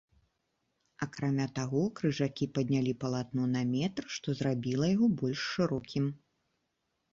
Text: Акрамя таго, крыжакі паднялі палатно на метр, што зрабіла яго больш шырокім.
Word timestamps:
Акрамя 1.05 1.45
таго, 1.59 1.81
крыжакі 1.99 2.47
паднялі 2.55 2.95
палатно 3.05 3.43
на 3.53 3.63
метр, 3.75 4.03
што 4.17 4.27
зрабіла 4.43 4.85
яго 4.95 5.07
больш 5.23 5.47
шырокім. 5.53 6.13